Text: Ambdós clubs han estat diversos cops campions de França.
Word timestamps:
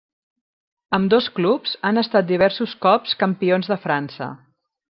Ambdós 0.97 1.27
clubs 1.41 1.75
han 1.89 2.03
estat 2.03 2.31
diversos 2.31 2.75
cops 2.87 3.15
campions 3.23 3.71
de 3.75 3.79
França. 3.89 4.35